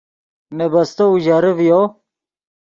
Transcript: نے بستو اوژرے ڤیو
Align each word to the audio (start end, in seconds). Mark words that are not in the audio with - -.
نے 0.57 0.65
بستو 0.73 1.05
اوژرے 1.11 1.51
ڤیو 1.57 1.81